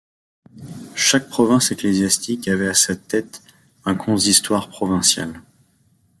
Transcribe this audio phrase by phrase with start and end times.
[0.95, 3.43] Chaque province ecclésiastique avait à sa tête
[3.85, 5.39] un consistoire provincial.